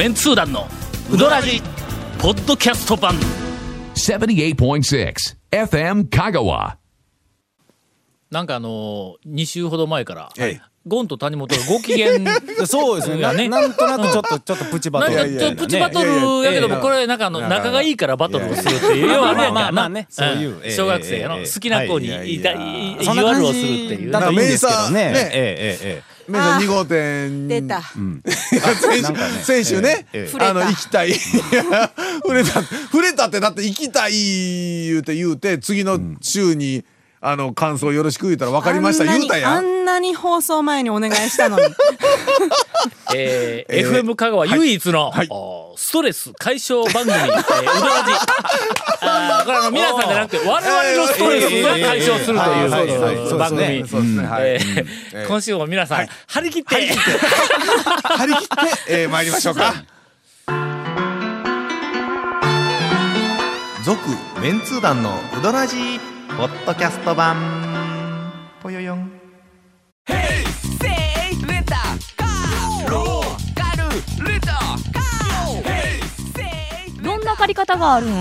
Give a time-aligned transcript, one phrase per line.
[0.00, 0.66] メンツー団の
[1.12, 1.60] ウドラジ
[2.18, 3.16] ポッドキャスト版。
[3.96, 5.14] 78.6
[5.50, 6.76] FM Kagawa.
[8.30, 12.12] なんかあのー、2週ほど前から、ええゴンと谷本がご機嫌
[12.66, 13.16] そうですね。
[13.34, 15.14] ねななんとなくちょっと、ちょっとプチバトル。
[15.14, 16.10] なんかちょっとプチバトル
[16.46, 19.12] やけども、ええこれなんかあの、仲がいいからバトルをするっていう。
[19.12, 19.72] 要はね、まあ。
[19.72, 20.06] まあね。
[20.08, 22.36] そういう小学生のええ好きな子にはい。
[22.36, 23.88] いたい意そんな感地悪をするっていう。
[23.90, 23.96] ね。
[24.06, 24.34] じだとい。
[24.34, 24.38] い。
[24.38, 25.12] んですけどね。
[25.14, 27.48] ええええメンさん2号店。
[27.48, 27.82] 出た。
[28.80, 30.06] 先なん先週ね。
[30.12, 31.12] ええあの行きたい。
[32.22, 32.62] 触れた。
[32.62, 34.12] 触れたってだって行きたい
[34.86, 36.84] 言うて言うて次の週に
[37.20, 39.04] あの感想よろしく言うたら分かりました。
[39.04, 39.52] 言うたやん。
[39.56, 41.64] あんなに放送前にお願いしたのに。
[43.14, 45.26] えーえー FM 香川唯一の、はい。
[45.30, 47.40] おストレス解消番組、えー、うどら
[48.04, 48.12] じ。
[49.02, 53.60] あーこれあの皆さんじゃなくて我々のストレスが解消するとはいはいはいいうそう番組。
[53.60, 53.88] ですね。
[53.88, 54.26] そうですね。
[54.26, 54.42] はい。
[54.42, 55.26] えええー。
[55.28, 56.76] 今週も皆さん、張り切って、
[58.04, 58.56] 張り切って
[58.88, 59.74] えー参りましょうか。
[63.84, 63.98] 続
[64.42, 66.00] メンツー団のウドラジー
[66.36, 67.59] ポッドキャスト版
[77.40, 78.10] 借り方があるん？
[78.10, 78.12] ウ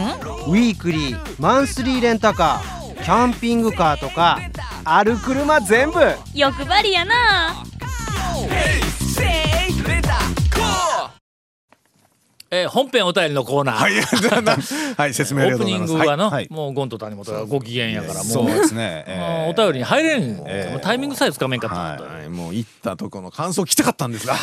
[0.56, 4.40] ィークリーマンスリーレンタカーキャンピングカーとか
[4.86, 6.00] ある車全部。
[6.34, 7.64] 欲張りやな。
[12.52, 13.76] えー本編お便りのコーナー。
[13.76, 13.94] はい。
[14.98, 15.92] はい説明ありオープがとうございます。
[15.92, 16.48] ニングはの、はい。
[16.50, 18.46] もうゴンと谷本がご機嫌やからもうそう。
[18.48, 19.04] ですね。
[19.06, 22.30] えあーえお便りに入れん、ええタイミングさえつかめんかったと、はい。
[22.30, 24.36] もう行ったとこの感想聞きたかったんですが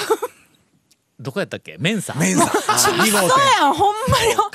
[1.18, 1.76] どこやったっけ？
[1.78, 2.14] メンサ。
[2.14, 2.44] メンサ。
[2.44, 2.50] 2
[3.12, 4.50] 号そうやん、ほんまよ。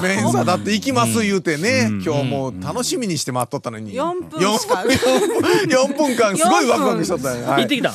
[0.00, 0.44] 店メンサ。
[0.44, 1.88] だって行きます言うてね。
[2.04, 3.92] 今日もう楽しみにして待っとったのに。
[3.92, 4.76] 4分しか。
[4.76, 7.62] 4分間すごいワクワクしとったんやはい。
[7.62, 7.94] 行ってきたん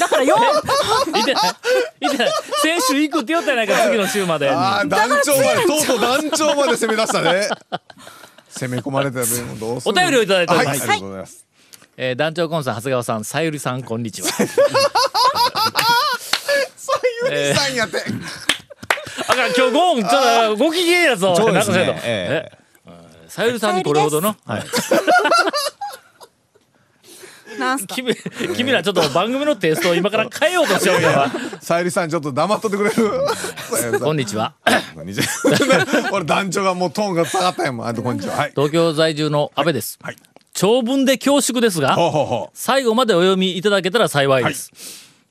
[0.00, 0.28] だから4、
[1.14, 1.42] 行ってない
[2.00, 6.00] 行ってない先週行くって言ったやないか次の週までああ団長までとうとう。
[6.00, 7.48] 団長まで攻め出したね。
[8.48, 10.80] 攻め込まれたよもうどうするお便りをいただいております。
[10.80, 11.46] はい、ありがとうございます。
[11.96, 14.28] えー団長コンさん長谷川さんさゆりさんこんにちは
[17.30, 18.02] ゆりさんやって。
[19.28, 21.34] あかん今日ゴンちょっとご機嫌やぞ。
[21.36, 22.00] そうですね。
[22.04, 22.58] ええ。
[23.28, 24.36] さゆりさんにこれほどの？
[27.58, 27.94] なんすか？
[27.94, 28.14] 君
[28.56, 31.10] 君らちょっと番組のテイストを今から変えようとしようけど
[31.60, 32.94] さゆりさんちょっと黙っとってくれる？
[34.00, 34.54] こんにちは。
[34.94, 36.10] こんにちは。
[36.12, 38.36] 俺団長がもうトーンが下がったやんもんあとこんにちは。
[38.36, 38.50] はい。
[38.54, 40.16] 東京在住の安倍です、はい。
[40.54, 42.50] 長文で恐縮ですがほうほうほう。
[42.54, 44.70] 最後までお読みいただけたら幸いです、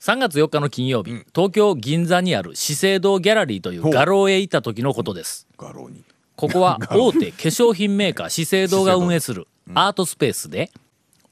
[0.02, 5.46] 3月4日の金曜日、東京銀座にある資生堂ギャラリーという画廊へ行った時のことです。
[5.60, 6.04] 画廊に。
[6.36, 10.72] ここは 大手化粧品メーカー資生堂が運営するアートスペースで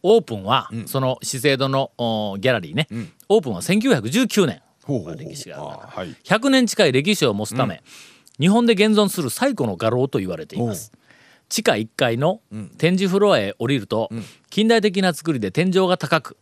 [0.04, 2.88] オープンはその資生堂のおギャラリーね、
[3.28, 4.62] オープンは1919年。
[5.18, 5.90] 歴史があるから。
[5.90, 6.16] あーはい。
[6.24, 7.82] 100年近い歴史を持つため、
[8.40, 10.92] 日本で現存する最古の画廊と言われています。
[11.50, 12.42] 地下1階の
[12.78, 14.12] 展示フロアへ降りると、
[14.52, 16.38] 近代的な作りで天井が高く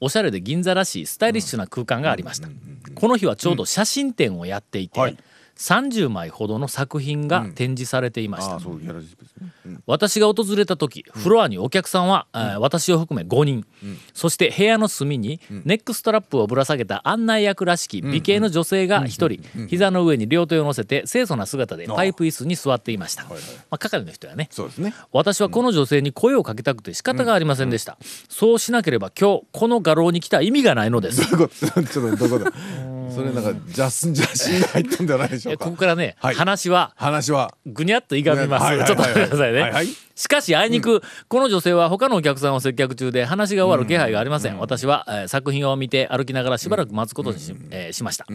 [0.00, 2.48] おおしゃれで銀座らしいスタイリッシュな空間がありました。
[2.94, 5.16] この日はちょうど写真展をやっていて、はい
[5.56, 8.58] 30枚ほどの作品が展示されていました、
[9.86, 13.66] 私が訪れた時フロアにお客さんは、えー私を含め5人、
[14.12, 19.66] そして部屋の隅にネックストラップをぶら下げた案内役らしき美形の女性が1人。
[19.68, 23.36] 膝の上に両手を乗せて清楚な姿でパイプ椅子に座っていました、ま
[23.70, 24.48] あ、係の人やね。
[24.50, 24.94] そうですね。
[25.12, 31.22] 私はこの女性に声をかけたくて仕方がありませんでした、そうしなければ今日この画廊に来た意味がないのです。
[31.26, 31.48] ちょっ
[31.90, 32.52] とどこだ
[33.14, 35.64] それなんかジャスジャシーに入ったんではないでしょえうか。
[35.66, 36.34] ここからね、はい。
[36.34, 37.54] 話は話は。
[37.66, 39.88] ぐにゃっといがみます、はいはいちょっと待ってくださいね、はいはい。
[40.14, 48.26] しかしあいにく、この女性は他のお客さんを接客中で話が終わる気配がありません、私は、えー作品を見て歩きながらしばらく待つことにし,、えーしました、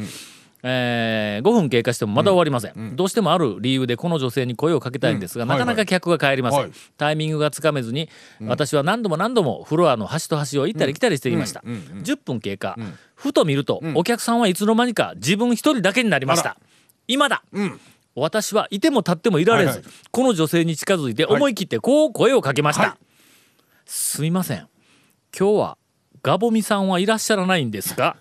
[0.64, 5.50] えー5分経過してもまだ終わりません、どうしてもある理由でこの女性に声をかけたいんですが、うん。
[5.50, 6.72] なかなか客が帰りません、はい。
[6.98, 8.10] タイミングがつかめずに、
[8.46, 12.78] 私は何度も何度もフロアの端と端を行ったり来たりしていました、10分経過、
[13.16, 16.58] ふと見ると、お客さんはいつの間にか自分一人だけになりました。
[17.07, 17.44] 今だ、
[18.14, 19.86] 私はいても立ってもいられず、はいはい。
[20.12, 22.92] この女性に近づいて思い切ってこう声をかけました、はい。
[23.86, 24.68] すみません。
[25.38, 25.78] 今日は
[26.22, 28.16] ガボミさんはいらっしゃらないんですが、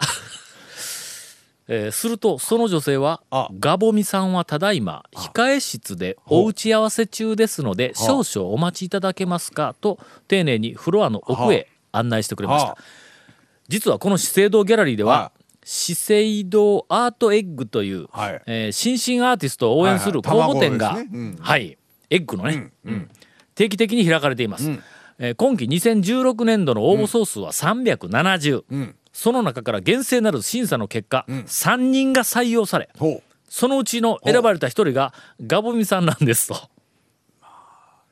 [1.72, 12.70] えーするとその女性はあ「ガボミさんはただいま控え室でお打ち合わせ中ですので少々お待ちいただけますか」と丁寧にフロアの奥へ案内してくれました。
[12.70, 12.78] は
[13.68, 15.32] 実はこの資生堂ギャラリーでは、は
[15.64, 18.42] 資生堂アートエッグという、はい。
[18.46, 20.48] えー新進アーティストを応援する公はい。
[20.48, 21.36] はい募展が、卵ですねうん。
[21.40, 21.78] はい。
[22.10, 23.08] エッグのね、うん。
[23.54, 32.88] 定期的に開かれています、えー今期2016年度の応募総数は370、その中から厳正なる審査の結果、3人が採用され
[33.48, 35.12] そのうちの選ばれた一人が
[35.44, 36.56] ガボミさんなんですと。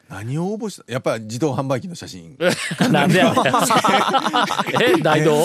[0.09, 2.35] 何を応募したやっぱり自動販売機の写真
[2.91, 3.35] なんでや
[4.81, 5.37] え大道？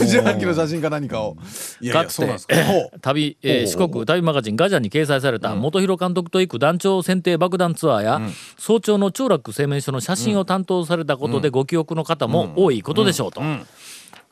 [0.00, 1.36] 自販機の写真か何かを。
[1.82, 2.54] いやいやそうなんですか。
[3.02, 8.20] 旅、えー四国旅マガジンガジャンに掲載された元広監督と行く団長選定爆弾ツアーや、
[8.58, 13.42] 早朝の長楽製麺所の写真を担当されたことでご記憶の方も多いことでしょうと。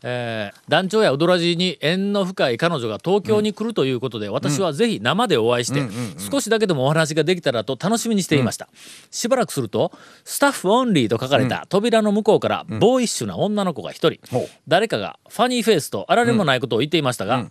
[0.06, 5.83] えー団長やウドラジに縁の深い彼女が東京に来るということで、私はぜひ生でお会いして、
[6.31, 8.69] 少しだけでもお話ができたらと楽しみにしていました、
[9.11, 9.93] しばらくすると
[10.25, 14.21] 「スタッフオンリー」と書かれた扉の向こうからボーイッシュな女の子が一人、
[14.69, 17.47] 誰かがファニーフェイスとあられもないことを言っていましたが、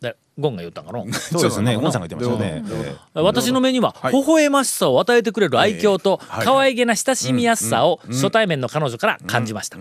[0.00, 1.74] でゴンが言ったんかの そうですね。
[1.76, 2.62] ゴンさんが言ってましたね。
[3.16, 9.78] え私の目には微笑ましさを与えてくれる愛嬌と可愛げな親しみやすさを初対面の彼女から感じました。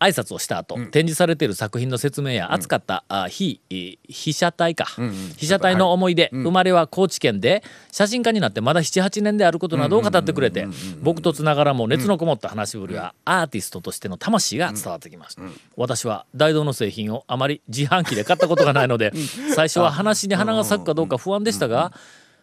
[0.00, 4.86] 挨拶をした後、展示されている作品の説明や扱った、あ非えー被写体か、
[5.36, 7.62] 被写体の思い出、生まれは高知県で
[7.92, 10.66] 写真家になってまだ78年であることなどを語ってくれて
[11.02, 15.42] 僕とつながらも熱のこもった話しぶりはアーティストとしての魂が伝わってきました、
[15.76, 19.12] 私は大道の製品をあまり自販機で買ったことがないので
[19.54, 21.92] 最初は話に花が咲くかどうか不安でしたが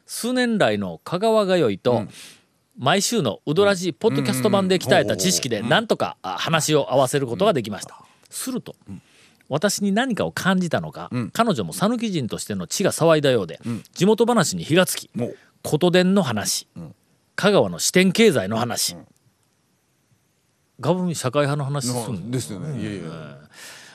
[0.06, 2.06] 数年来の香川通いと、
[2.78, 8.00] 毎週のウドラジポッドキャスト版で鍛えた知識でなんとかあ話を合わせることができました。
[8.30, 8.76] すると、
[9.50, 13.60] 私に何かを感じたのか、彼女も讃岐人としての血が騒いだようで、
[13.94, 15.10] 地元話に火がつき
[15.64, 16.68] 琴電の話、
[17.36, 18.96] 香川の支店経済の話、
[20.80, 22.80] ガブミ社会派の話すんですよね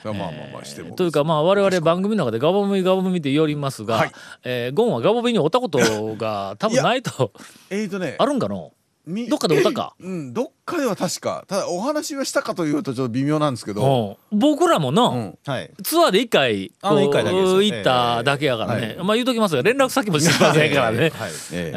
[0.04, 0.94] まあまあまあしても。
[0.96, 4.12] というかまあ我々番組の中でガボミガボミって言いますが、はい。
[4.44, 5.78] えーゴンはガボミにおったこと
[6.16, 7.32] が 多分ないと
[7.70, 8.72] えーとねあるんかの？
[9.04, 9.94] みどっかでおったか？
[9.98, 14.16] うんどっかでは確かただお話はしたかというとちょっと微妙なんですけど。
[14.30, 14.34] う。
[14.36, 15.70] ん僕らもな、うんはい。
[15.82, 21.30] ツアーで一回あの一回だけ行っただけやからね、えまあ言うときますが連絡先も知りませんからね、 はい。
[21.52, 21.72] え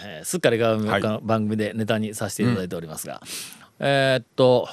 [0.04, 0.76] えーすっかりが
[1.22, 3.20] 番組でネタにさせていただいておりますが、
[3.80, 4.68] えーっと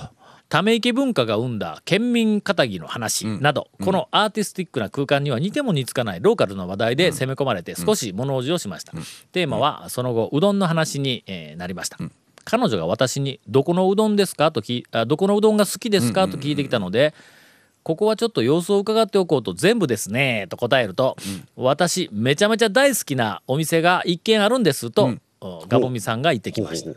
[0.49, 8.93] ため池文化が生んだ県民かたぎの話など、このアーティスティックな空間には似ても似つかないローカルの話題で攻め込まれて少し物おじをしました、
[9.31, 11.97] テーマはその後うどんの話に、えーなりました、
[12.45, 17.13] 彼女が私に「どこのうどんですか?」とあ「どこのうどんが好きですか?」と聞いてきたので
[17.83, 21.15] 「ここはちょっと様子を伺っておこうと全部ですね」と答えると
[21.55, 26.91] 「私めちゃめちゃ大好きなお店が一軒あるんです」と、おガボミさんが言ってきました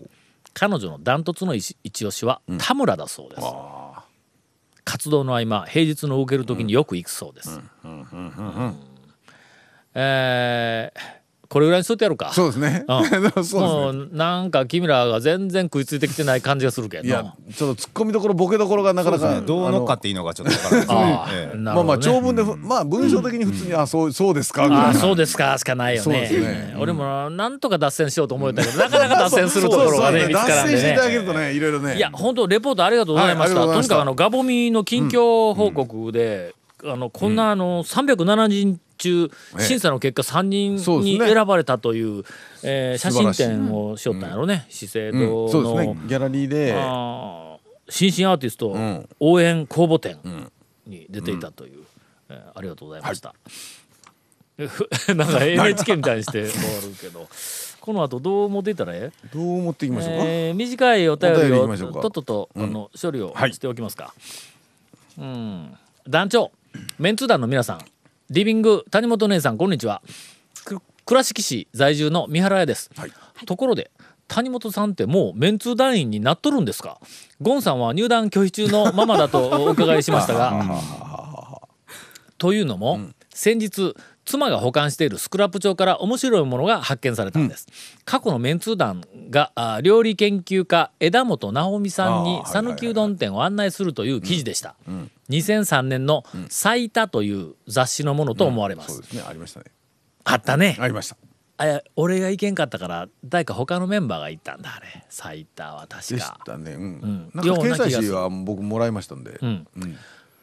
[0.54, 3.43] 彼女のダントツの一一押しは田村だそうです、
[4.84, 7.60] 活動の合間平日の受ける時によく行くそうです、
[9.94, 11.21] えー
[11.52, 12.32] これぐらいにしとってやるか。
[12.32, 12.87] そうですね。
[12.88, 13.04] うん。
[13.44, 14.08] そうもですね。
[14.14, 17.04] うなんか君らが全然食いついてきてない感じがするけど。
[17.04, 20.93] いやちょっと突っ込みどころボケどころがなかなかどう乗っかっていいのかちょっとわからないです
[21.52, 21.62] あね。
[21.62, 26.75] まあまあ長文でふまあ文章的に普通にあそうそうですかぐらいそうですかしかないよね。
[26.81, 31.96] 俺もなんとか脱線しようと思ったけどなかなか脱線するところがね見つからんで脱線していただけねるとねいろいろね。
[31.98, 39.62] いや本当レポートありがとうございました、はいとにかくあのガボミの近況報告で、あのこんなあの370人中ええ。
[39.62, 42.25] 審査の結果3人に選ばれたという、
[42.62, 45.99] えー写真展をしよったんやろね、資生堂うんの、そうですね。
[46.06, 46.74] ギャラリーで。
[47.88, 49.08] 新進アーティストん。
[49.20, 50.19] 応援公募展
[50.86, 51.82] に出ていたという、
[52.31, 53.34] えーありがとうございました、
[55.15, 57.29] なんか NHK みたいにして終わるけど。
[57.81, 59.10] この後どう持っていったらえ？
[59.24, 60.24] えどう持っていきましょうか？
[60.24, 63.53] えー短いお便りりをとっとと、あの処理をはい。
[63.55, 64.15] しておきますか、
[65.19, 65.76] うん。
[66.08, 66.53] 団長
[67.00, 67.84] メンツー団の皆さん
[68.32, 70.01] リビング谷本姉さんこんにちは。
[70.65, 73.12] く倉敷市在住の三原屋です、はい。
[73.44, 73.91] ところで
[74.27, 76.98] 谷本さんってもうメンツー団員になっとるんですか？
[77.43, 80.65] ゴンさんは入団拒否中のままだとお伺いしましたが。
[82.39, 87.67] というのも、先日妻が保管しているスクラップ帳から面白いものが発見されたんです、
[88.05, 94.76] 過去のメンツー団があ料理研究家枝本直美さんに讃岐うどん店を案内するという記事でした、
[95.29, 99.24] 2003年の「最多」という雑誌のものと思われます、そうですね。
[99.26, 99.67] ありましたね。
[100.24, 101.17] あったね、ありました。
[101.58, 105.05] あ俺が行けんかったから誰か他のメンバーが行ったんだあれ。
[105.08, 106.72] 最多は確でしかたね。
[106.72, 106.82] うん。
[106.82, 107.31] ん。
[107.34, 109.38] なんか掲載誌は僕もらいましたんで。
[109.41, 109.67] うん。
[109.76, 109.96] うん。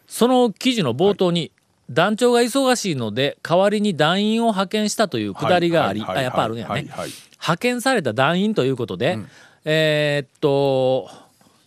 [0.07, 1.51] その記事の冒頭に、
[1.89, 7.09] 団長が忙しいので代わりに団員を派遣したというくだりがあり、はいはいあやっぱあるんやね、はいはい。
[7.33, 9.17] 派遣された団員ということで、
[9.65, 11.09] えーっと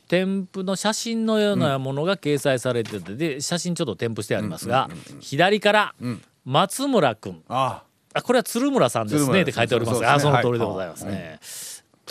[0.08, 5.94] 添付の写真のようなものが掲載されててで写真ちょっと添付してありますが、左から
[6.44, 7.42] 松村君。
[7.48, 7.82] あ
[8.14, 8.20] あ。
[8.20, 11.38] これは鶴村さんですねって書いておりますが、あその通りでございますね。
[11.40, 11.46] と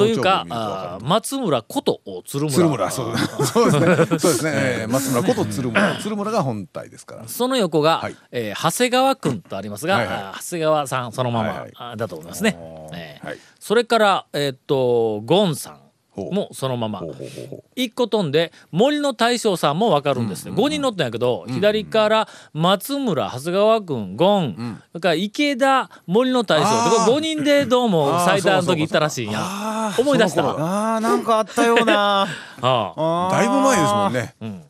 [0.01, 2.53] というかか松村こと鶴村。
[2.55, 3.95] 鶴村そう そうですね。
[3.95, 5.95] そうですね、えー松村こと鶴村。
[6.01, 7.27] 鶴村が本体ですから。
[7.27, 8.15] その横が、はい。
[8.31, 10.17] えー長谷川君とありますが、はいはい。
[10.41, 11.71] 長谷川さんそのまま、はいはい。
[11.75, 12.57] あだと思いますね。
[12.93, 13.25] えー。
[13.25, 13.37] はい。
[13.59, 15.79] それから、えーっとゴンさん
[16.15, 16.99] もそのまま。
[16.99, 17.63] ほうほうほうほう。
[17.75, 26.67] 一個飛んで森の大将さんも分かるんですね、5人乗ったんやけど、左から松村長谷川君ゴン、それから池田森の大将。
[26.67, 26.81] あー。
[26.81, 29.93] ってこれ5人でどうも 最多の時行ったらしいんや。
[29.97, 30.43] 思い出した。
[30.43, 32.27] あーなんかあったような。
[32.61, 33.29] ああ。
[33.31, 34.45] だいぶ前ですもんね、ん。
[34.45, 34.63] うん。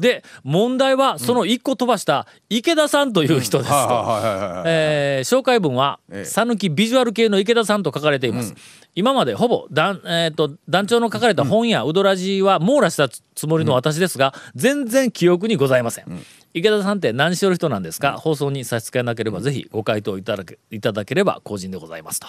[0.00, 6.24] で問題はその1個飛ばした池田さんという人です紹介文はええ。
[6.24, 8.54] 讃岐ビジュアル系の池田さんと書かれています、
[8.96, 16.06] 今までほぼ団,、えー、と団長の書かれた本やうどらじは網羅したつもりの私ですが、全然記憶にございません、
[16.54, 22.26] 池田さんって何しよる人なんですか、放送に差し支えなければぜひご回答いただけいただければ公人でございますと。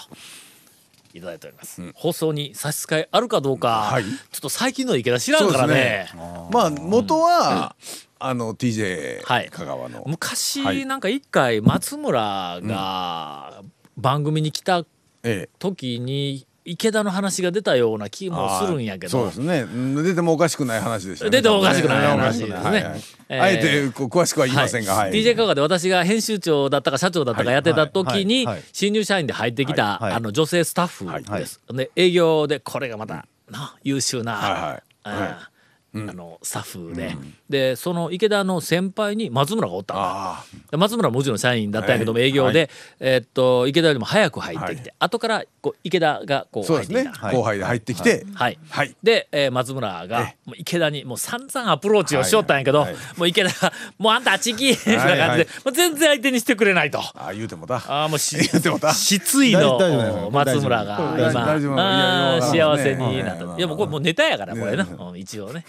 [1.13, 4.03] いただいております、放送に差し支えあるかどうか、はい。
[4.03, 6.09] ちょっと最近の池田知らんからね。
[6.51, 7.77] まあ元は、
[8.19, 9.49] あの TJ はい。
[9.49, 10.85] 香川の、昔、はい。
[10.85, 13.63] なんか一回松村が
[13.95, 14.79] 番組に来た
[15.23, 15.49] ええ。
[15.59, 19.09] 時に池田の話が出たような気もするんやけど。
[19.09, 19.61] そうですね。
[19.61, 21.31] うん出てもおかしくない話でしたね。
[21.31, 22.55] 出てもおかしくない話ですね。
[22.55, 23.41] はいはいえー。
[23.41, 25.11] あえて詳しくは言いませんが、はい。
[25.11, 28.63] DJ 香川で私が編集長だったか社長だったかやってた時にはいはいはい。
[28.73, 30.13] 新入社員で入ってきたはいはい。
[30.15, 31.05] あの女性スタッフ
[31.37, 31.61] です。
[31.71, 34.83] で営業でこれがまたな優秀なはいはい。
[35.03, 35.57] あー
[35.99, 37.15] あのスタッフで。
[37.49, 42.27] でその池田の先輩に松村がおった松村はもちろん社員だったんやけどもはい。
[42.27, 42.69] 営業で、はい。
[42.99, 47.05] えーっと池田よりも早く入ってきて、後からこう池田がこあうそうですね。
[47.05, 47.31] 入ってきた。
[47.37, 48.59] 後輩で入ってきて、はい。
[48.69, 48.95] はい。
[49.03, 54.95] で、えー松村がもう池田にもう散々アプローチをしよったんやけど、はいはいもう池田が「もうあんたあっち行き!」みたい。
[54.95, 56.99] な感じで、はいはいもう全然相手にしてくれないと。
[56.99, 58.93] ああ言うてもだああもうし言ってもた。
[58.93, 63.43] 失意の松村が今あ幸せになった。
[63.57, 64.83] いやもうこれもうネタやからこれな。
[64.83, 64.89] ね。
[64.97, 65.65] うん一応ね。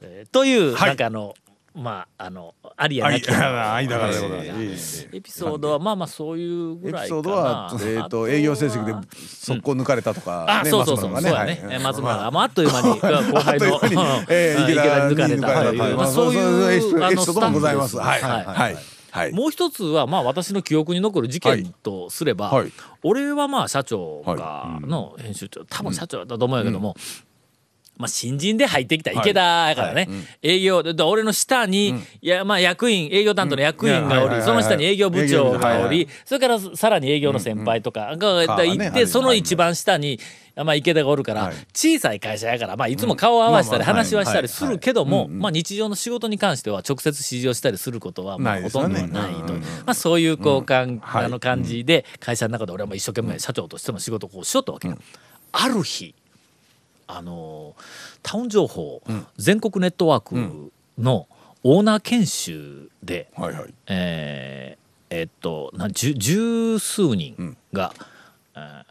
[0.00, 0.88] えーというはい。
[0.88, 1.34] なんかあの
[1.78, 5.08] まああのありやなきやあ間柄でございえます。
[5.12, 7.16] ーエピソードはまあまあそういうぐエピらいかな。
[7.16, 11.78] ソードは、えー、と営業成績で速攻抜かれたとか、あ、ねそうそうそう、松そうやね。
[11.82, 13.80] 松村あ、 あっという間に、後輩の、
[14.24, 17.96] 池池田田に抜かれたまあ、そういう、エピソードもございます。
[17.96, 18.22] はい。
[18.22, 18.76] はい。
[19.10, 19.32] はい。
[19.32, 22.52] もう一つは、まあ、私の記憶に残る事件とすれば、
[23.02, 26.94] 俺はまあ、社長が、の編集長、多分社長だと思うんやけども、
[27.98, 30.08] まあ、新人で入ってきた池田やからね、
[30.42, 40.20] 営業俺の下に、いやまあ役員営業担当の役員がおりその下に営業部長がおりそれからさらに営業の先輩とかがかいねてその一番下に、
[40.54, 41.54] まあ、池田がおるから、はい。
[41.74, 50.86] 小さい会社やから、まあ、いつも顔を合わせたり話はしたりするけども、まあ、日常の仕事に関しては直接指示をしたりすることはまあほとんどないと、うんまあ、そういうこうあ
[51.28, 54.96] の感じで会社の中で俺はもう一生懸命社長としての仕事をこうしよったわけよ。
[55.52, 56.14] ある日
[57.08, 57.74] あの
[58.22, 59.02] タウン情報、
[59.36, 61.26] 全国ネットワークの
[61.64, 63.74] オーナー研修で、はいはい。
[63.86, 64.78] えー
[65.10, 67.92] えっとな十十数人が、
[68.54, 68.82] えー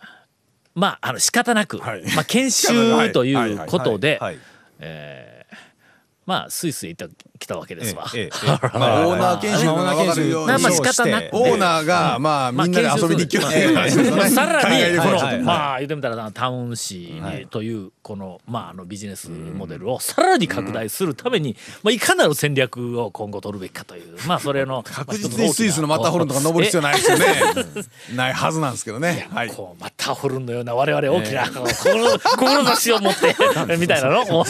[0.74, 2.04] まああの仕方なく、はい。
[2.16, 2.68] まあ、研修
[3.14, 4.40] ということではい。
[4.80, 5.37] えー
[6.28, 8.06] まあスイスイ行きたわけですわ。
[8.14, 10.48] ええええ まあオーナー研修が分かるように。
[10.48, 14.36] まあまあ仕方なくオーナーがまあみんなで遊びに行きようっていう話です。
[14.36, 27.26] さらにこの、海外旅行ちょっとまあ言ってみたらなタウン市というこの,、まあ、あのビジネスモデルをさらに拡大するために、まあ、いかなる戦略を今後取るべきかというまあそれの 確実にスイスのマッターホルンとか登る必要ないですよね。
[28.16, 29.30] ないはずなんですけどね。
[29.34, 29.50] はい。
[29.50, 33.36] こうマッターホルンのような我々大きな、この志を持って
[33.78, 34.46] みたいなのを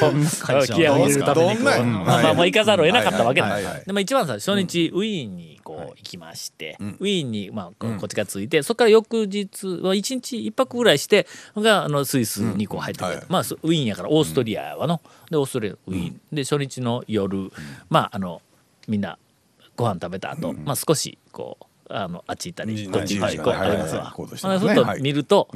[0.66, 3.58] 気合を入れるためにまあまあまあ行かざるを得なかったわけだ。
[3.58, 17.52] でまあ一番さ初日ウィーンにこう行きまして、ウィーンにまあここっちがついてそこから翌日は一日一泊ぐらいしてがあのスイスにこう入ってくる、はいまあそウィーンやからオーストリアはの、でオーストリアウィーン、で初日の夜
[17.90, 18.42] まああの
[18.88, 19.18] みんな
[19.76, 24.14] ご飯食べた後、まあ少しこうあのあっち行ったりこっち行ったりこうありますわ。
[24.16, 25.50] と見ると、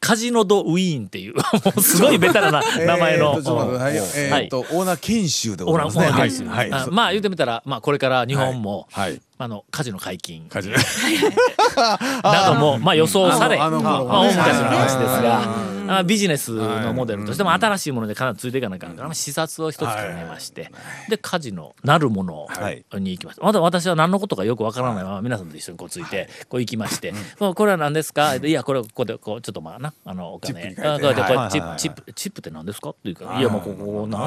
[0.00, 1.34] カジノ・ド・ウィーンっていう
[1.82, 3.32] すごいベタなな名前の。
[3.32, 3.96] はい。
[3.96, 6.06] えーっとオーナー研修でございますね。
[6.06, 6.44] オーナー研修。
[6.48, 6.70] はい。
[6.70, 9.20] はいあまあ言ってみたら、まあ、これから日本も、はい。
[9.38, 10.46] あのカジノ解禁。
[10.48, 10.76] カジノ。
[12.22, 14.28] などもまあ予想されあのまああの頃ね。
[14.28, 20.70] 大昔の話ですはがあビジネスのモデルとしても新しいものでかなりついていかなきゃいけないから視察を一つ考えまして。
[21.08, 22.84] でカジノなるものはい。
[23.00, 23.44] に行きました。
[23.44, 32.90] まだ私は何のことかよくわからないまま皆さんと一緒にこうついてこう行きまして「まあこれは何ですか?」いやこれここでこうちょっとまあなあのお金チップこうやってこうはいチッはいプチップチップって何ですか？
[32.90, 34.18] っていうか「いやもうここな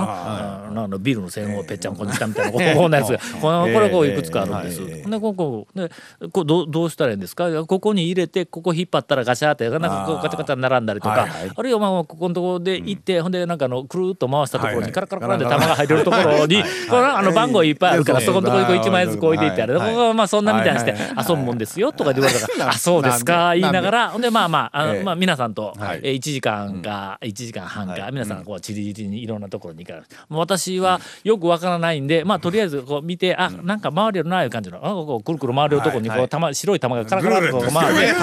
[0.65, 5.89] あのビルの線をぺっちゃんこにしたみたいなこここんなやつがこの これこういくつかあるんです」ええでここで
[6.31, 7.49] こうどうどうしたらいいんですか？
[7.65, 14.87] ここに入れてここ引っ張ったらガシャーってなんかこうガチャガチャ並んだりとか、あるいはまあここのところで行って、ほんでなんかあのくるっと回したところはいはい。
[14.87, 19.89] にカラカラカラで玉が入れるところに これあの番号いっぱいあるからはいそこのところにこう1枚ずつ置いていってある、はい。
[19.89, 20.99] ここはまあそんなみたいにしてはい。
[21.01, 24.09] はい遊ぶもんですよとか言われたから「なあそうですか」言いながら。
[24.09, 25.03] ほんでまあまああの、ええ。
[25.03, 25.99] まあ、皆さんと、はい。
[26.03, 38.13] えー1時間か1時間半か、皆さんこうちりちりにいろんなところに行かれる私はよくわからないんでまあとりあえずこう見てあなんか回るよないう感じのあこうくるくる回るところにこう玉白い玉がカラカラっと回って。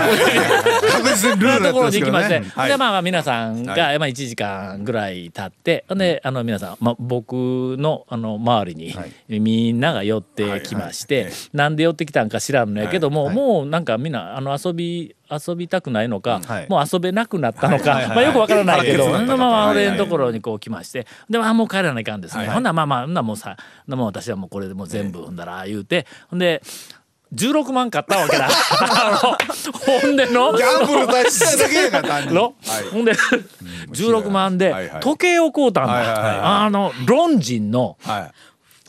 [0.88, 8.94] 確実にルールだところに行きまして、でまあまあ皆さんが、はまあ1時間ぐらい経ってほんであの皆さん、まあ、僕のあの周りに、
[9.40, 16.66] みんなが寄ってきまして、なんで寄ってきたんか知らんのやけども、はいもうなんかみんなあの遊び遊びたくないのか、はい。
[16.68, 23.56] もう遊べなくなったのか、まあ、よくわからないけど、はいはいほんでまあま俺のところにこう来ましてでまあもう帰らないかんですね、ほんならまあまあほんならもうさ
[23.86, 26.62] もう私はもうこれでもう全部ほんだら言うてほんで
[27.34, 28.48] 16万買ったわけだ。
[28.80, 30.52] あのほんでの。
[30.56, 32.34] ギャンブル出しただけや単に。
[32.34, 32.54] の、
[32.90, 33.12] ほんで
[33.92, 36.38] 16万で時計を買うたんだ、はいはいはい。
[36.42, 38.32] あのロンジンのはい。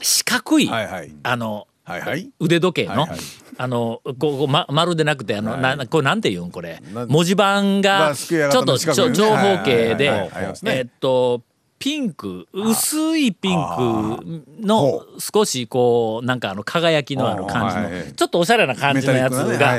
[0.02, 1.12] 四角い、はいはい。
[1.24, 2.30] あのはいはい。
[2.40, 3.20] 腕時計の、はいはい。
[3.62, 6.82] あのこうま、丸でなくてあの、はいなこれなんて言うんこれ。
[6.94, 10.32] な文字盤まがちょっと長方形で
[10.66, 11.42] えっと
[11.80, 19.76] ピンク薄いピンクのほ少しこうなんかあの輝きのある感じのちょっとおしゃれな感じのやつが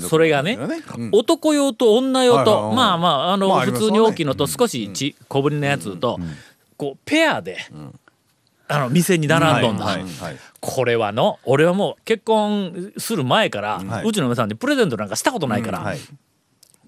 [0.00, 0.58] それがね
[1.12, 6.20] 男用と女用とまあまああの普通に大きいのと少しち小ぶりのやつと
[6.76, 7.58] こうペアで
[8.68, 9.98] あの店に並んどんだ。
[10.60, 14.04] これはの俺はもう結婚する前から、はい。
[14.06, 15.98] うちの嫁さんにプレゼントなんかしたことないから、はい。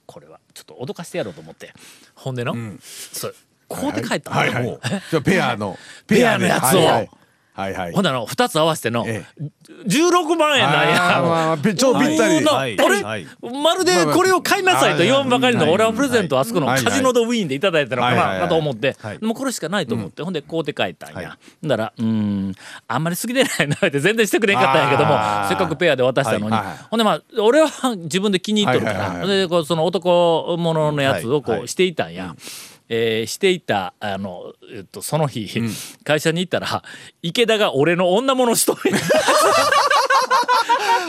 [0.07, 1.73] これはちょっと脅かしてやろうと思って。
[2.15, 2.55] ほんでの、
[2.87, 3.33] そ
[3.77, 4.65] れこうで帰ったの、はいはい。
[5.11, 5.79] じゃあペアの。
[6.07, 7.09] ペアのやつを。
[7.55, 9.25] はいはいほんであの2つ合わせての、え
[9.87, 11.23] 16万円なんや。
[11.23, 12.37] まあぴ超ぴったり。
[12.37, 13.27] 普通のはい俺、はい。
[13.63, 15.75] まるでこれを買いなさいと言わんばかりのはい。
[15.75, 16.81] 俺はプレゼントをあそこのカはい。
[16.81, 18.97] ジノドウィーンでいただいたのかなと思って。
[18.99, 19.19] はい。
[19.23, 20.23] もうこれしかないと思って。
[20.23, 21.25] ほんで買うて帰ったんはい。
[21.25, 22.55] やほんだらうーん
[22.89, 25.15] あんまり好きでないなって全然してくれんかったんやけども
[25.49, 26.57] せっかくペアで渡したのに。
[26.91, 32.35] ほんでまあ俺は自分で気に入っとるからでこうその男物のやつをこうしていたんや。
[32.95, 35.63] えーしていたあの、えっと、その日、
[36.05, 36.83] 会社に行ったら
[37.23, 39.01] 池田が俺の女物しとるちょっ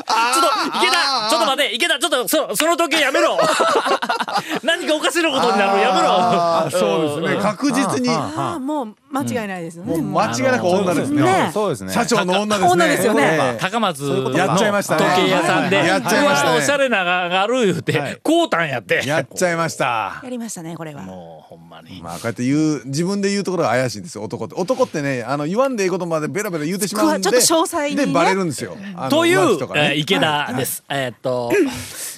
[0.02, 3.38] と池田ちょっと待て池田ちょっとそその時計やめろ。
[4.64, 6.72] 何かおかしなことになるやめろ。
[6.72, 7.42] そうですね。
[7.42, 8.10] 確実に。
[8.10, 9.98] ああもう間違いないですよね。
[10.02, 11.24] もう間違いなく女ですね。
[11.24, 11.94] ねそうですね。
[11.94, 12.72] 社長の女ですね。
[12.72, 13.24] 女ですよね。
[13.24, 13.58] ええ。
[13.60, 15.14] 高松の時やっちゃいましたね。
[15.16, 18.20] 計屋さんで、やっちゃいましたおしゃれなががある言うて、はい。
[18.22, 19.02] こうたんやって。
[19.06, 20.20] やっちゃいました。
[20.24, 21.02] やりましたねこれは。
[21.02, 24.56] もうほんまに、まあこうやって言う自分で言うところが怪しいんですよ男って。
[24.56, 28.08] 男ってねあの言わんでいいことまでベラベラ言うてしまうんでちょっと詳細にね。
[28.08, 28.76] でバレるんですよ。
[29.10, 29.68] というね。
[29.76, 30.84] えー池田です。
[30.90, 31.52] えーっと、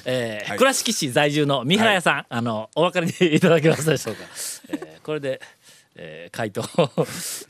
[0.05, 0.57] えーはい。
[0.57, 4.21] 倉敷市在住の三原屋さん、あのお分かりいただけますでしょうか。
[4.69, 5.41] えーこれで、
[5.95, 6.61] えー回答、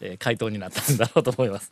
[0.02, 1.72] えー回答になったんだろうと思います。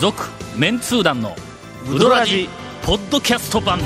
[0.00, 0.22] 続
[0.56, 1.36] メンツー団の
[1.90, 2.48] ウドラジ
[2.82, 3.78] ポッドキャスト版。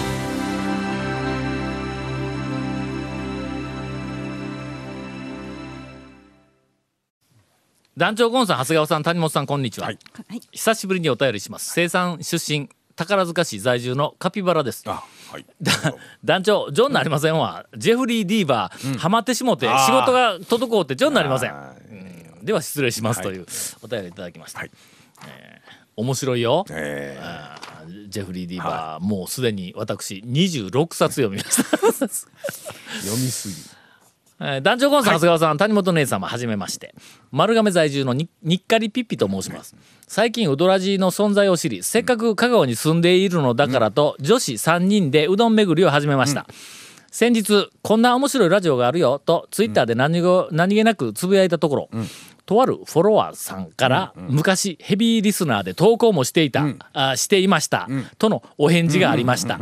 [7.97, 9.99] 団長ゴンさん長谷川さん谷本さんこんにちは、はい。
[10.51, 11.73] 久しぶりにお便りします。
[11.73, 14.83] 生産出身宝塚市在住のカピバラです。
[14.87, 15.47] あはい。
[16.25, 21.51] 団長ジョンなりませんわ、ジェフリー・ディーバー、ハマってしもて仕事が滞ってジョンなりません。
[21.53, 21.73] あ
[22.43, 23.47] では失礼しますという
[23.83, 24.71] お便りいただきました、えー
[25.97, 28.09] 面白いよ、えー。
[28.09, 31.79] ジェフリー・ディーバー、もうすでに私26冊読みました。
[31.79, 33.55] 読みすぎ
[34.41, 36.95] えー団長コンさん、長谷川さん谷本姉様はじめまして。
[37.31, 39.77] 丸亀在住のににっかりピッピと申します。
[40.07, 46.47] 最近うどらじの存在を知りせっかく香川に住んでいるのだからと、女子3人でうどん巡りを始めました、
[47.11, 51.89] 先日こんな面白いラジオがあるよとツイッターで何ご何気なくつぶやいたところ、
[52.45, 59.61] とあるフォロワーさんから、昔ヘビーリスナーで投稿もしていた、あしていました、とのお返事がありました、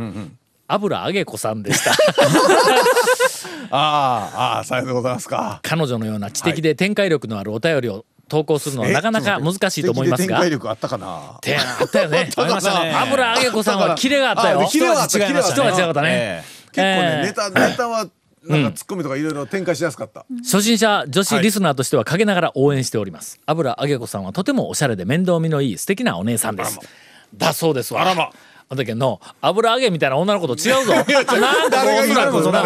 [0.67, 1.91] 油揚げ子さんでした
[3.71, 10.49] あーあーさようでございますか彼女のような知的で展開力のあるお便りを投稿するのはなかなか難しいと思いますが展開。
[10.49, 11.37] 力あったかな？
[11.41, 12.29] てあったよね。
[12.37, 14.61] ありましたね油揚げ子さんはキレがあったよ。
[14.61, 16.07] あキレがあった違いました違かったね。
[16.11, 18.07] え結構ねえーネタネタは
[18.43, 23.39] なんかツッコミとかいろいろ展開しやすかった初心者女子リスナーとしては陰ながら応援しております。
[23.45, 26.79] 油揚げ子さんはとてもおしゃれで面倒見のいい素敵なお姉さんです。
[27.35, 28.01] だそうですわ。
[28.01, 28.29] あらま
[28.69, 30.93] あの時の油揚げみたいな女の子と違うぞ。
[30.93, 32.63] なんかおそらくそんあ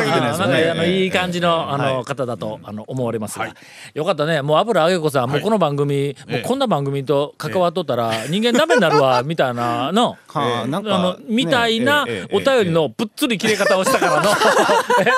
[0.75, 3.53] のいい感じのあの方だとあの思われますが。
[3.93, 5.29] よかったねもう油揚げ子さん。
[5.29, 10.17] もうこの番組もうこんな番組と関わっとったら人間ダメになるわ みたいなの。
[10.27, 14.29] はあのみたいなお便りのぶっつり切れ方をしたからの。
[15.01, 15.11] え？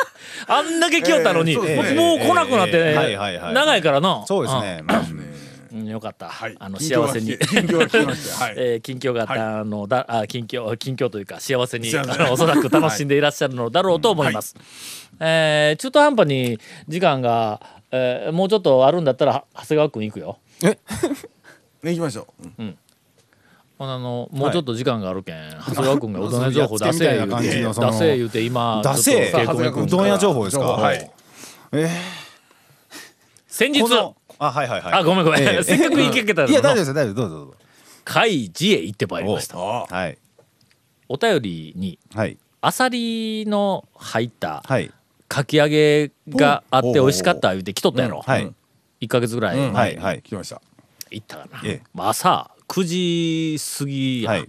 [0.47, 2.95] あんだけ来よったのにもう来なくなってええ。
[2.95, 4.25] はいはいはい長いからの。
[4.27, 4.83] そうですね
[5.71, 6.27] うんよかった。
[6.29, 6.55] はい。
[6.59, 7.37] あの幸せに。
[7.37, 8.43] 近況が聞きました。
[8.45, 8.53] はい。
[8.57, 14.55] えー近況があのだ、あ近況近況というか幸せにあのおそらく楽しんでいらっしゃるのだろうと思います。
[15.19, 20.37] えー中途半端に時間が、えーもうちょっとあるんだったら長谷川君行くよ。
[20.61, 20.77] ね
[21.83, 22.47] 行きましょう。
[22.57, 22.77] うん。
[23.81, 25.35] あのもうちょっと時間があるけん、
[25.67, 27.45] 長谷川君がうどん屋情報出せ言うて
[27.79, 29.31] 出せ言うて今出せ。
[29.31, 30.65] うどん屋情報ですか？
[30.65, 31.11] はい。
[33.47, 34.93] 先日このあはいはいはい。
[34.93, 35.63] あごめんごめん、ええ。
[35.63, 37.55] せっかく行けけたらいや大丈夫ですよ大丈夫どうぞどうぞ。
[38.05, 39.57] 海事へ行ってまいりました。
[39.57, 40.17] はい。
[41.09, 42.37] お便りにはい。
[42.61, 44.91] アサリの入ったはい。
[45.27, 48.51] かき揚げがあって美味しかった言うて来とったやろ、はい。
[49.01, 49.73] 1か月ぐらいうん。
[49.73, 50.21] 前はいはい。
[50.21, 50.61] 来ました。
[51.11, 51.81] 行ったかな、ええ。
[51.93, 54.47] まあ朝9時過ぎや、はい。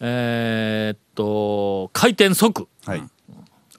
[0.00, 2.68] えーっと開店即。
[2.84, 3.02] はい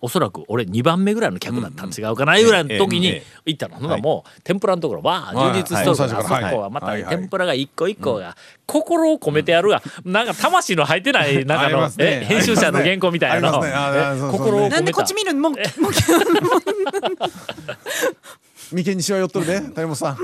[0.05, 8.37] おそらく俺2番目ぐらいの客だったん違うかなぐらいの時に行ったの、ほんならもう天ぷらのところわあはい充実しとるから、そこははいまた天ぷらが一個一個が
[8.67, 14.75] 心を込めてやるがなんか魂の入ってないなんかありの、編集者の原稿みたいな心を込めた。
[14.75, 15.49] なんでこっち見るの？
[15.49, 15.91] もうもう
[18.71, 20.17] 眉間にしわ寄っとるで谷本さん。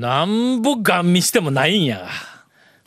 [0.00, 2.08] なんぼガン見してもないんや。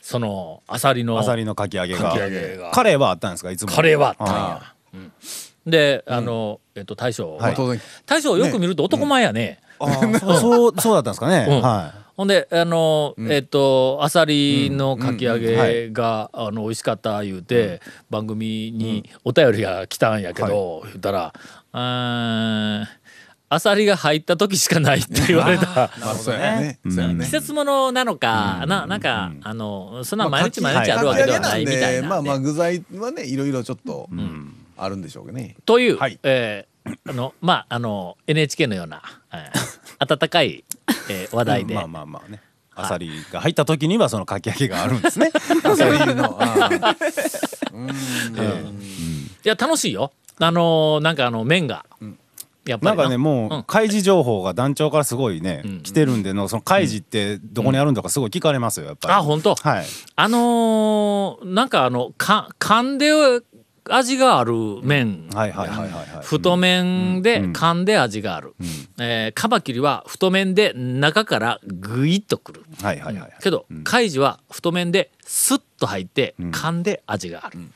[0.00, 2.10] そのアサリのアサリのかき揚げが。
[2.10, 2.70] かき揚げが。
[2.72, 3.50] カレーはあったんですか？
[3.50, 3.72] いつも。
[3.72, 4.74] カレーはあったんあや。
[4.94, 5.12] うん
[5.66, 7.52] であの、えっと大将、は。
[7.52, 7.56] い。
[8.06, 9.60] 大将よく見ると男前やね。
[9.78, 10.18] ー。
[10.40, 11.46] そうそうだったんですかね。
[11.48, 11.62] うん。
[11.62, 21.34] はほんであの、えっとアサリのかき揚げが、あの美味しかった言うて、番組にお便りが来たんやけど、言ったら
[21.74, 22.88] 「うーん
[23.48, 25.90] アサリが入った時しかない」って言われた。
[26.84, 34.08] 季節ものなのか、ななんか、あのそんな毎日毎日あるわけではないみたいな、まあまあ具材はねいろいろちょっと
[34.76, 35.56] あるんでしょうね。
[35.64, 36.18] という、はい。
[36.22, 36.74] えー
[37.08, 39.00] あのまああの NHK のような、
[39.32, 40.64] えー温かい、
[41.08, 42.40] えー話題で、まあまあまあね。
[42.76, 45.30] アサリが入った時にはそのかき揚げがあるんですね。
[45.64, 46.94] アサリのあー。
[49.44, 50.12] いや楽しいよ。
[50.38, 51.84] あのなんかあの麺が、
[52.66, 53.02] やっぱりな。
[53.02, 53.58] んかねもうん。
[53.60, 55.80] う開示情報が団長からすごいねん。
[55.82, 59.14] 来てるんでのその開示ってどこにあるんだかすごい聞かれますよやっぱり。
[59.14, 59.54] あ本当。
[59.54, 59.86] はい。
[60.16, 63.10] あのーなんかあのか噛んで
[63.90, 65.28] 味がある麺、
[66.22, 67.52] 太麺でうん。
[67.52, 68.54] 噛んで味がある、
[68.98, 72.64] えーカマキリは太麺で中からグイッとくる。
[72.82, 76.50] はいはいはいけど、カイジは太麺でスッと入ってん。
[76.50, 77.72] 噛んで味がある、うん。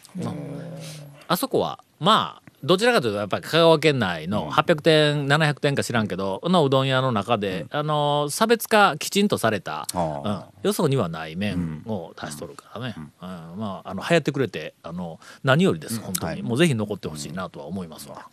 [1.28, 13.12] あそこはまあどちらかというとやっぱり香川県内の800点700点か知らんけどのうどん屋の中で、あの差別化きちんとされた、あうん、よそにはない麺を出しとるからね、うん。
[13.58, 16.42] まああの流行ってくれてあの何よりです本当に、はい。
[16.42, 18.28] もうぜひ残ってほしいなとは思いますわ。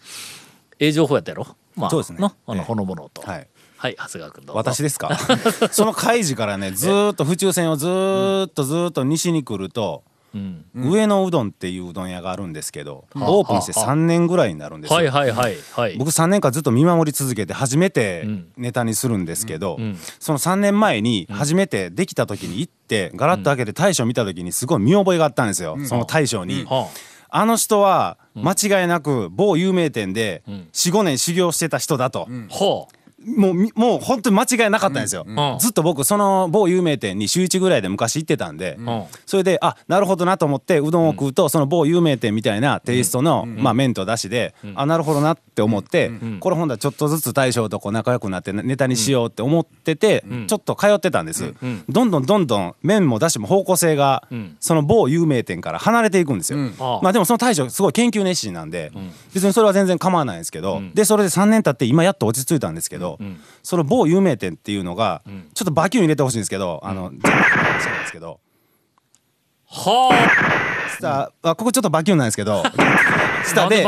[0.79, 1.47] ええ情報やったやろ？
[1.75, 2.19] まあそうですね。
[2.19, 2.33] の？
[2.47, 2.63] あのええ。
[2.65, 3.47] ほのぼのと、はい。
[3.77, 4.57] はい長谷川君どうぞ。
[4.57, 5.15] 私ですか？
[5.71, 10.03] その開示からねずーっと府中線をずーっとずーっと西に来ると、
[10.35, 10.65] うん。
[10.91, 15.97] 上野うどんっていううどん屋があるんですけど、オープンして3年ぐらいになるんですよ、はいはいはいはい。
[15.97, 18.47] 僕3年間ずっと見守り続けて初めてうん。
[18.57, 19.97] ネタにするんですけど、ん。
[20.19, 26.65] その3年前に初めてできた時に行ってガラッと開けて大将見た時にすごい見覚えがあったんですよ、その大将に。
[26.65, 26.89] は
[27.29, 27.45] あ。
[27.45, 30.51] の人は間違いなく某有名店でん。
[30.73, 32.27] 45年修行してた人だと、
[33.25, 35.57] もうみもう本当に間違いなかったんですよ、ん。
[35.59, 39.03] ずっと僕その某有名店に週1ぐらいで昔行ってたんで、うん。
[39.25, 51.53] それであなるほどなと思ってうどんを食うと、その某有名店みたいなテイストの、まあ、麺とだしで、あなるほどなって思って、これほんだらちょっとずつ大将とこう仲良くなってネタにしようって思ってて、ちょっと通ってたんです、
[51.89, 54.57] どんどんどんどん麺もだしも方向性が、ん。
[54.59, 56.59] その某有名店から離れていくんですよ、
[57.01, 58.91] まあでもその大将すごい研究熱心なんで、
[59.33, 63.14] 別にそれは全然構わないんですけど、でそれで3年経って今やっと落ち着いたんですけど、
[63.63, 65.21] その某有名店っていうのが、
[65.53, 68.39] ちょっとバキュン入れてほしいんですけど、あの、全部話なんですけど、
[69.67, 70.09] は
[70.99, 72.71] さああここちょっとバキュンなんですけど、あ
[73.45, 73.85] 下で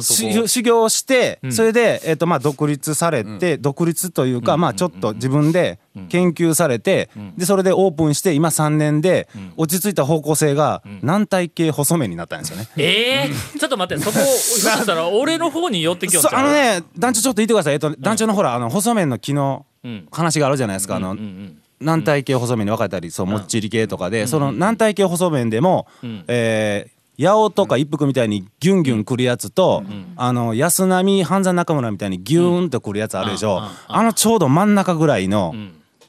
[0.00, 5.78] 修修行して、それで、えっとまあ、独立されて、独立というか、まあ、ちょっと自分で
[6.08, 12.68] 研究されて、でそれでオープンして今3年で落ち着いた方向性が軟体系細麺になったんですよね。
[12.76, 20.06] えー、 ちょっと待ってそこ ひょっとしたら俺の方に寄ってきよんちゃうあのね団長ちょっと言ってください、えっと、団長のほらあの細麺の木のん。
[20.10, 26.24] 話があるじゃないですか、あのうんうん軟体系細麺に分かれたりそうもっちり系とかで、その軟体系細麺でも、ん。
[26.26, 29.84] えー八尾とか一服みたいにギュンギュン来るやつと、
[30.16, 35.54] あの安波半山中村みたいにギューンと来るやつあるでしょ、あのちょうど真ん中ぐらいの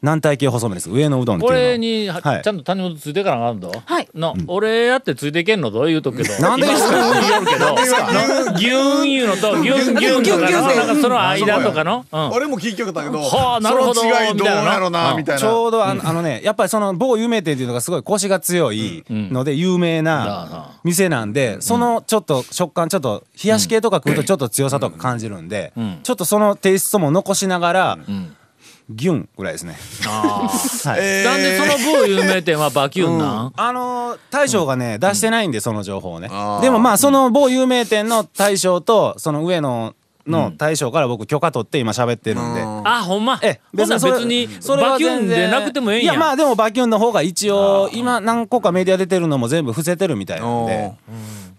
[0.06, 0.90] 軟体系細麺です？
[0.90, 3.72] 上のうどんっていうこのれにははいちゃんと谷本ついてからなあかんぞ。
[3.86, 4.08] はい。
[4.14, 5.84] の、俺やってついていけんのと？
[5.86, 6.40] 言うとくけど。
[6.40, 6.68] なんで？
[6.68, 7.76] ですか今言うけど、の
[8.58, 12.06] ギューン言うのとギュンギュンとかの、なんかその間とかの？
[12.12, 12.30] うん。
[12.32, 15.42] 俺も聞きよったけどはあなるほどその違いどうやろななみたいな。
[15.42, 28.00] ちょうどあのあのねやっぱりその某有名店っていうのがすごいコシが強いので有名な店なんでそのちょっと食感ちょっと冷やし系とか食うとちょっと強さとか感じるんでちょっとそのテイストも残しながら
[28.90, 29.76] ギュンぐらいですね。
[30.04, 31.00] はい。
[31.02, 31.26] えー。
[31.26, 33.54] なんでその某有名店はバキュンなん？
[33.56, 36.30] あのー大将がね出してないんでその情報をね。
[36.62, 39.96] でもまあその某有名店の大将とその上野
[40.28, 42.62] の大将から僕許可取って今喋ってるんで。
[42.64, 43.40] あ、ほんま？
[43.44, 46.12] えほんならそれ別にそれはバキュンでなくてもええんや。
[46.12, 50.94] いやまあでもバキュンの方が一応今何個かメディア出てるのも全部伏せてるみたいなんで、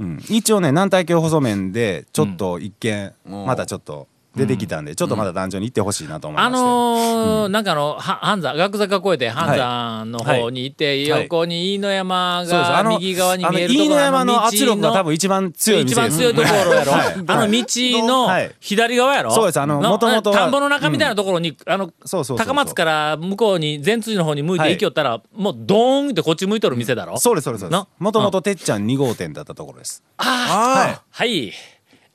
[0.01, 11.23] うん、一応ね軟体系細麺でちょっと一見またちょっと出てきたんでちょっとまだ壇上に行ってほしいなと思いまあして、のーなんかあのは半山学坂越えて半山の方に行って、はい。
[11.25, 17.15] 横に飯野山が右側に見えるあところの飯野山の圧力が多分一一番強い一番強いところやろ、はい。
[17.27, 17.65] あの道
[18.07, 18.51] のはい。
[18.61, 19.61] 左側やろ、そうです。
[19.61, 27.79] あのな元々は田んぼの中みたいなところに、あの高松から向こうに善通寺の方に向いて行きよったら、もうドーンってこっち向いとる店だろ、そうですそうですそうです。
[27.79, 30.03] なもともとてっちゃん2号店だったところです。
[30.19, 31.53] あはい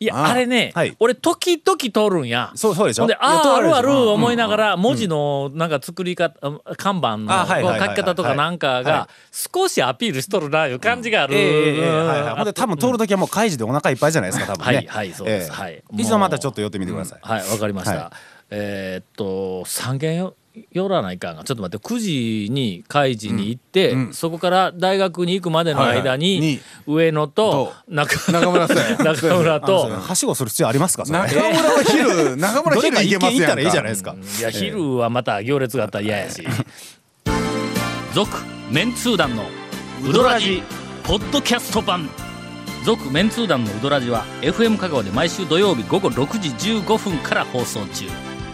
[0.01, 0.95] いやあれね、はい。
[0.99, 2.51] 俺時々通るんや。
[2.55, 3.05] そうそうでしょ？
[3.05, 6.39] で、ああ、あるある思いながらら、文字のなんか作り方、
[6.77, 11.35] 看板の書き方とかなんかはが、少しアピールしとるな、いう感じがある。
[11.35, 12.35] はいはい。
[12.35, 14.77] ほんで多分通る時はもう開示でお腹いっぱいじゃないですか多分ね。
[14.77, 15.51] はいはいそうです。
[15.51, 15.83] ええはい。
[15.97, 17.95] 一度またちょっと寄ってみてください、はい、わかりました。
[17.95, 18.09] はい。
[18.51, 20.35] えーっと、三軒よ
[20.71, 26.39] 寄らないかんが、ちょっと待って、9時に開示に行って、そこから大学に行くまでの間に、はいはい。
[26.55, 31.05] に上野とと中中村さん 中村とはしごする必要ありますか？
[31.05, 31.19] それ。
[31.19, 33.41] 中村は昼 中村どれか昼行けますやんか。
[33.41, 34.15] 一軒行ったらいいじゃないですか。
[34.39, 36.43] いや、昼はまた行列があったら嫌やし。
[38.13, 38.29] 続、
[38.69, 39.45] メンツー団の
[40.03, 40.61] ウドラジ、
[41.03, 42.09] ポッドキャスト版。
[42.83, 48.05] 続、メンツー団のウドラジは、FM 香川で毎週土曜日午後6時15分から放送中。